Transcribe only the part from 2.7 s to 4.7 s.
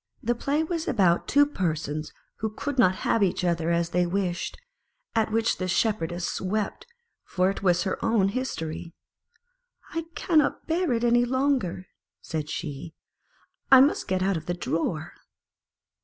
not have each other as they wished,